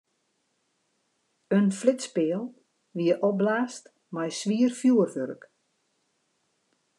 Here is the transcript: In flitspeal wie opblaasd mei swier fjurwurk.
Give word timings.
In 1.57 1.67
flitspeal 1.79 2.43
wie 2.97 3.11
opblaasd 3.29 3.85
mei 4.13 4.29
swier 4.39 4.71
fjurwurk. 4.79 5.41